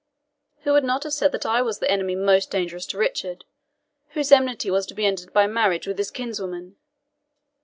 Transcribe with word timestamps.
Who 0.63 0.71
would 0.73 0.83
not 0.83 1.03
have 1.03 1.13
said 1.13 1.31
that 1.33 1.45
I 1.45 1.61
was 1.61 1.77
that 1.77 1.91
enemy 1.91 2.15
most 2.15 2.49
dangerous 2.49 2.87
to 2.87 2.97
Richard, 2.97 3.45
whose 4.15 4.31
enmity 4.31 4.71
was 4.71 4.87
to 4.87 4.95
be 4.95 5.05
ended 5.05 5.31
by 5.31 5.45
marriage 5.45 5.85
with 5.85 5.99
his 5.99 6.09
kinswoman? 6.09 6.75